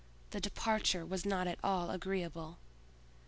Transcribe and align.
The 0.31 0.39
departure 0.39 1.05
was 1.05 1.27
not 1.27 1.45
at 1.45 1.59
all 1.63 1.91
agreeable. 1.91 2.57